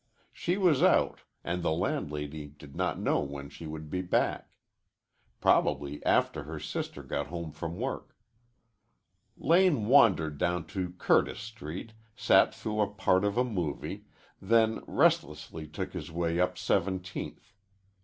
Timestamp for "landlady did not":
1.71-2.99